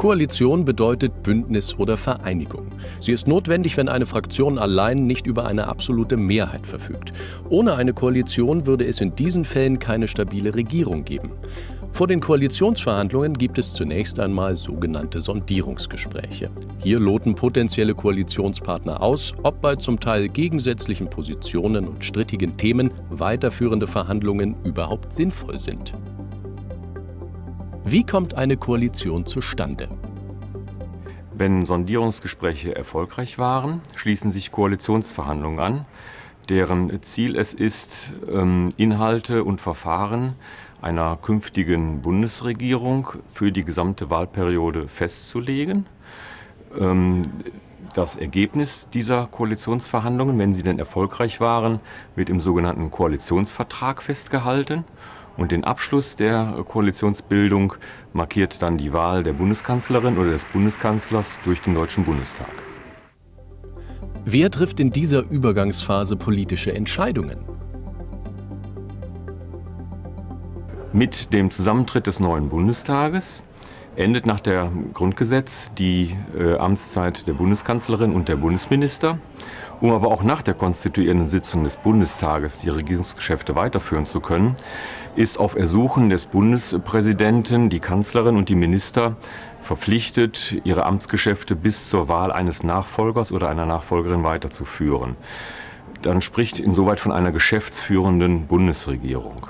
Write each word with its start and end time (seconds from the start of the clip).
Koalition 0.00 0.64
bedeutet 0.64 1.22
Bündnis 1.22 1.78
oder 1.78 1.98
Vereinigung. 1.98 2.68
Sie 3.02 3.12
ist 3.12 3.28
notwendig, 3.28 3.76
wenn 3.76 3.90
eine 3.90 4.06
Fraktion 4.06 4.56
allein 4.58 5.06
nicht 5.06 5.26
über 5.26 5.44
eine 5.44 5.68
absolute 5.68 6.16
Mehrheit 6.16 6.66
verfügt. 6.66 7.12
Ohne 7.50 7.74
eine 7.74 7.92
Koalition 7.92 8.64
würde 8.64 8.86
es 8.86 9.02
in 9.02 9.14
diesen 9.14 9.44
Fällen 9.44 9.78
keine 9.78 10.08
stabile 10.08 10.54
Regierung 10.54 11.04
geben. 11.04 11.32
Vor 11.92 12.06
den 12.06 12.20
Koalitionsverhandlungen 12.20 13.34
gibt 13.34 13.58
es 13.58 13.74
zunächst 13.74 14.18
einmal 14.20 14.56
sogenannte 14.56 15.20
Sondierungsgespräche. 15.20 16.48
Hier 16.78 16.98
loten 16.98 17.34
potenzielle 17.34 17.94
Koalitionspartner 17.94 19.02
aus, 19.02 19.34
ob 19.42 19.60
bei 19.60 19.76
zum 19.76 20.00
Teil 20.00 20.30
gegensätzlichen 20.30 21.10
Positionen 21.10 21.86
und 21.86 22.06
strittigen 22.06 22.56
Themen 22.56 22.90
weiterführende 23.10 23.86
Verhandlungen 23.86 24.56
überhaupt 24.64 25.12
sinnvoll 25.12 25.58
sind. 25.58 25.92
Wie 27.92 28.06
kommt 28.06 28.34
eine 28.34 28.56
Koalition 28.56 29.26
zustande? 29.26 29.88
Wenn 31.36 31.66
Sondierungsgespräche 31.66 32.76
erfolgreich 32.76 33.36
waren, 33.36 33.80
schließen 33.96 34.30
sich 34.30 34.52
Koalitionsverhandlungen 34.52 35.58
an, 35.58 35.86
deren 36.48 37.02
Ziel 37.02 37.34
es 37.34 37.52
ist, 37.52 38.12
ähm, 38.32 38.68
Inhalte 38.76 39.42
und 39.42 39.60
Verfahren 39.60 40.36
einer 40.80 41.16
künftigen 41.16 42.00
Bundesregierung 42.00 43.08
für 43.26 43.50
die 43.50 43.64
gesamte 43.64 44.08
Wahlperiode 44.08 44.86
festzulegen. 44.86 45.86
Ähm, 46.78 47.22
das 47.94 48.14
Ergebnis 48.14 48.86
dieser 48.94 49.26
Koalitionsverhandlungen, 49.26 50.38
wenn 50.38 50.52
sie 50.52 50.62
denn 50.62 50.78
erfolgreich 50.78 51.40
waren, 51.40 51.80
wird 52.14 52.30
im 52.30 52.38
sogenannten 52.38 52.92
Koalitionsvertrag 52.92 54.00
festgehalten. 54.00 54.84
Und 55.36 55.52
den 55.52 55.64
Abschluss 55.64 56.16
der 56.16 56.64
Koalitionsbildung 56.68 57.74
markiert 58.12 58.60
dann 58.62 58.76
die 58.76 58.92
Wahl 58.92 59.22
der 59.22 59.32
Bundeskanzlerin 59.32 60.18
oder 60.18 60.30
des 60.30 60.44
Bundeskanzlers 60.44 61.38
durch 61.44 61.62
den 61.62 61.74
Deutschen 61.74 62.04
Bundestag. 62.04 62.50
Wer 64.24 64.50
trifft 64.50 64.80
in 64.80 64.90
dieser 64.90 65.28
Übergangsphase 65.30 66.16
politische 66.16 66.72
Entscheidungen? 66.72 67.38
Mit 70.92 71.32
dem 71.32 71.50
Zusammentritt 71.50 72.06
des 72.06 72.20
neuen 72.20 72.48
Bundestages 72.48 73.42
endet 73.96 74.26
nach 74.26 74.40
dem 74.40 74.92
Grundgesetz 74.92 75.70
die 75.76 76.16
äh, 76.38 76.56
Amtszeit 76.56 77.26
der 77.26 77.32
Bundeskanzlerin 77.34 78.12
und 78.12 78.28
der 78.28 78.36
Bundesminister. 78.36 79.18
Um 79.80 79.92
aber 79.92 80.08
auch 80.08 80.22
nach 80.22 80.42
der 80.42 80.54
konstituierenden 80.54 81.26
Sitzung 81.26 81.64
des 81.64 81.78
Bundestages 81.78 82.58
die 82.58 82.68
Regierungsgeschäfte 82.68 83.54
weiterführen 83.54 84.04
zu 84.04 84.20
können, 84.20 84.54
ist 85.16 85.38
auf 85.38 85.56
Ersuchen 85.56 86.10
des 86.10 86.26
Bundespräsidenten 86.26 87.70
die 87.70 87.80
Kanzlerin 87.80 88.36
und 88.36 88.48
die 88.50 88.56
Minister 88.56 89.16
verpflichtet, 89.62 90.60
ihre 90.64 90.84
Amtsgeschäfte 90.84 91.56
bis 91.56 91.88
zur 91.88 92.08
Wahl 92.08 92.30
eines 92.30 92.62
Nachfolgers 92.62 93.32
oder 93.32 93.48
einer 93.48 93.66
Nachfolgerin 93.66 94.22
weiterzuführen. 94.22 95.16
Dann 96.02 96.20
spricht 96.20 96.60
insoweit 96.60 97.00
von 97.00 97.12
einer 97.12 97.32
geschäftsführenden 97.32 98.46
Bundesregierung. 98.46 99.48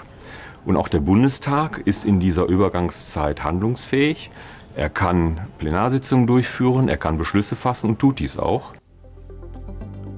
Und 0.65 0.77
auch 0.77 0.89
der 0.89 1.01
Bundestag 1.01 1.83
ist 1.85 2.05
in 2.05 2.21
dieser 2.21 2.47
Übergangszeit 2.47 3.45
handlungsfähig. 3.45 4.31
Er 4.77 4.91
kann 4.91 5.41
Plenarsitzungen 5.59 6.27
durchführen, 6.27 6.89
er 6.89 6.97
kann 6.97 7.19
Beschlüsse 7.19 7.57
fassen 7.57 7.91
und 7.91 7.99
tut 7.99 8.19
dies 8.19 8.39
auch. 8.39 8.73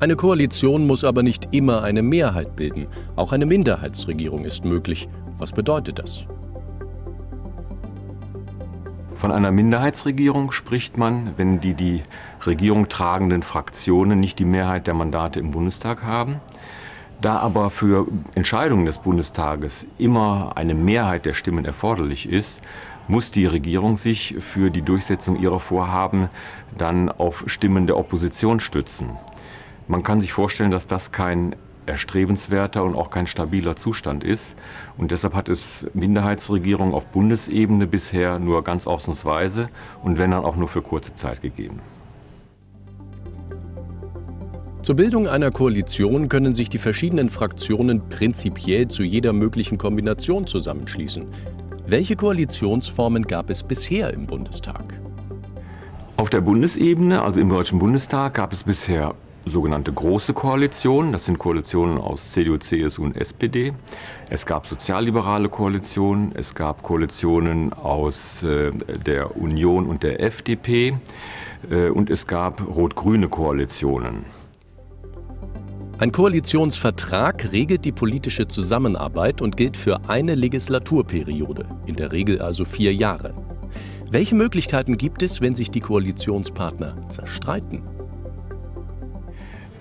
Eine 0.01 0.17
Koalition 0.17 0.87
muss 0.87 1.05
aber 1.05 1.23
nicht 1.23 1.49
immer 1.53 1.85
eine 1.85 2.03
Mehrheit 2.03 2.57
bilden. 2.57 2.89
Auch 3.15 3.33
eine 3.33 3.47
Minderheitsregierung 3.47 4.45
ist 4.45 4.65
möglich. 4.65 5.09
Was 5.39 5.53
bedeutet 5.53 6.01
das? 6.01 6.27
Von 9.15 9.31
einer 9.31 9.53
Minderheitsregierung 9.53 10.51
spricht 10.51 10.99
man, 10.99 11.35
wenn 11.37 11.61
die 11.61 11.75
die 11.75 12.03
Regierung 12.45 12.89
tragenden 12.89 13.45
Fraktionen 13.45 14.19
nicht 14.19 14.41
die 14.41 14.45
Mehrheit 14.45 14.89
der 14.89 14.95
Mandate 14.95 15.39
im 15.39 15.53
Bundestag 15.53 16.03
haben. 16.03 16.41
Da 17.23 17.37
aber 17.37 17.71
für 17.71 18.09
Entscheidungen 18.35 18.85
des 18.85 18.99
Bundestages 18.99 19.87
immer 19.97 20.57
eine 20.57 20.75
Mehrheit 20.75 21.25
der 21.25 21.35
Stimmen 21.35 21.65
erforderlich 21.65 22.29
ist, 22.29 22.61
muss 23.07 23.31
die 23.31 23.47
Regierung 23.47 23.97
sich 23.97 24.35
für 24.41 24.71
die 24.71 24.83
Durchsetzung 24.83 25.37
ihrer 25.37 25.61
Vorhaben 25.61 26.31
dann 26.77 27.09
auf 27.09 27.45
Stimmen 27.47 27.87
der 27.87 27.97
Opposition 27.97 28.59
stützen. 28.59 29.19
Man 29.87 30.03
kann 30.03 30.21
sich 30.21 30.33
vorstellen, 30.33 30.73
dass 30.73 30.89
das 30.89 31.13
kein 31.13 31.55
erstrebenswerter 31.87 32.83
und 32.83 32.97
auch 32.97 33.11
kein 33.11 33.29
stabiler 33.29 33.77
Zustand 33.77 34.25
ist. 34.25 34.57
Und 34.99 35.13
deshalb 35.13 35.35
hat 35.35 35.49
es 35.49 35.87
Minderheitsregierungen 35.95 36.93
auf 36.93 37.07
Bundesebene 37.07 37.87
bisher 37.87 38.41
nur 38.41 38.65
ganz 38.65 38.89
ausnahmsweise 38.89 39.69
und 40.03 40.19
wenn 40.19 40.33
dann 40.33 40.45
auch 40.45 40.57
nur 40.57 40.69
für 40.69 40.83
kurze 40.83 41.15
Zeit 41.15 41.41
gegeben. 41.41 41.81
Zur 44.83 44.97
Bildung 44.97 45.29
einer 45.29 45.53
Koalition 45.53 46.29
können 46.29 46.55
sich 46.55 46.69
die 46.69 46.79
verschiedenen 46.79 47.31
Fraktionen 47.31 48.09
prinzipiell 48.09 48.89
zu 48.89 49.05
jeder 49.05 49.33
möglichen 49.33 49.79
Kombination 49.79 50.45
zusammenschließen. 50.45 51.25
Welche 51.87 52.17
Koalitionsformen 52.17 53.23
gab 53.23 53.49
es 53.49 53.63
bisher 53.63 54.13
im 54.13 54.27
Bundestag? 54.27 54.99
Auf 56.17 56.31
der 56.31 56.41
Bundesebene, 56.41 57.23
also 57.23 57.41
im 57.41 57.49
Deutschen 57.49 57.79
Bundestag, 57.79 58.35
gab 58.35 58.53
es 58.53 58.65
bisher 58.65 59.15
sogenannte 59.45 59.93
große 59.93 60.33
Koalitionen. 60.35 61.13
Das 61.13 61.27
sind 61.27 61.39
Koalitionen 61.39 61.99
aus 61.99 62.33
CDU, 62.33 62.57
CSU 62.57 63.05
und 63.05 63.17
SPD. 63.17 63.73
Es 64.31 64.47
gab 64.47 64.67
sozialliberale 64.67 65.49
Koalitionen, 65.49 66.33
es 66.35 66.57
gab 66.57 66.83
Koalitionen 66.83 67.73
aus 67.73 68.43
äh, 68.43 68.73
der 69.07 69.37
Union 69.37 69.87
und 69.87 70.03
der 70.03 70.21
FDP 70.21 70.95
äh, 71.71 71.89
und 71.89 72.11
es 72.11 72.27
gab 72.27 72.67
rot-grüne 72.67 73.29
Koalitionen. 73.29 74.25
Ein 76.03 76.11
Koalitionsvertrag 76.11 77.53
regelt 77.53 77.85
die 77.85 77.93
politische 77.93 78.49
Zusammenarbeit 78.49 79.41
und 79.41 79.57
gilt 79.57 79.77
für 79.77 80.09
eine 80.09 80.35
Legislaturperiode, 80.35 81.65
in 81.87 81.95
der 81.95 82.11
Regel 82.11 82.43
also 82.43 82.65
vier 82.65 82.93
Jahre. 82.93 83.33
Welche 84.11 84.35
Möglichkeiten 84.35 84.99
gibt 84.99 85.23
es, 85.23 85.41
wenn 85.41 85.55
sich 85.55 85.71
die 85.71 85.79
Koalitionspartner 85.79 87.09
zerstreiten? 87.09 87.85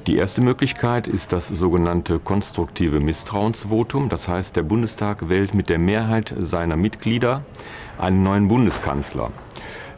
Die 0.06 0.18
erste 0.18 0.42
Möglichkeit 0.42 1.08
ist 1.08 1.34
das 1.34 1.48
sogenannte 1.48 2.20
konstruktive 2.20 3.00
Misstrauensvotum. 3.00 4.08
Das 4.08 4.28
heißt, 4.28 4.56
der 4.56 4.62
Bundestag 4.62 5.28
wählt 5.28 5.56
mit 5.56 5.70
der 5.70 5.80
Mehrheit 5.80 6.36
seiner 6.38 6.76
Mitglieder 6.76 7.44
einen 7.98 8.22
neuen 8.22 8.48
Bundeskanzler. 8.48 9.32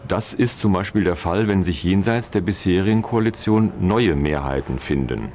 Das 0.08 0.34
ist 0.34 0.62
zum 0.62 0.72
Beispiel 0.72 1.04
der 1.04 1.18
Fall, 1.18 1.50
wenn 1.50 1.64
sich 1.64 1.84
jenseits 1.84 2.32
der 2.32 2.40
bisherigen 2.40 3.02
Koalition 3.02 3.74
neue 3.82 4.16
Mehrheiten 4.16 4.80
finden. 4.80 5.34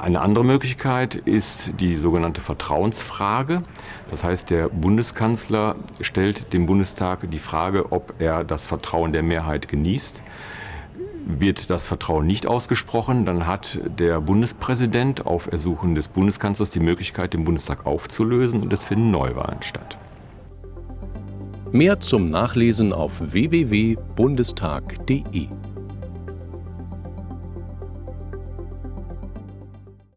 Eine 0.00 0.22
andere 0.22 0.44
Möglichkeit 0.46 1.14
ist 1.14 1.74
die 1.78 1.94
sogenannte 1.94 2.40
Vertrauensfrage. 2.40 3.64
Das 4.10 4.24
heißt, 4.24 4.48
der 4.48 4.70
Bundeskanzler 4.70 5.76
stellt 6.00 6.54
dem 6.54 6.64
Bundestag 6.64 7.30
die 7.30 7.38
Frage, 7.38 7.92
ob 7.92 8.14
er 8.18 8.44
das 8.44 8.64
Vertrauen 8.64 9.12
der 9.12 9.22
Mehrheit 9.22 9.68
genießt. 9.68 10.22
Wird 11.26 11.68
das 11.68 11.86
Vertrauen 11.86 12.26
nicht 12.26 12.46
ausgesprochen, 12.46 13.26
dann 13.26 13.46
hat 13.46 13.78
der 13.98 14.22
Bundespräsident 14.22 15.26
auf 15.26 15.52
Ersuchen 15.52 15.94
des 15.94 16.08
Bundeskanzlers 16.08 16.70
die 16.70 16.80
Möglichkeit, 16.80 17.34
den 17.34 17.44
Bundestag 17.44 17.84
aufzulösen 17.84 18.62
und 18.62 18.72
es 18.72 18.82
finden 18.82 19.10
Neuwahlen 19.10 19.60
statt. 19.60 19.98
Mehr 21.72 22.00
zum 22.00 22.30
Nachlesen 22.30 22.94
auf 22.94 23.20
www.bundestag.de 23.20 25.59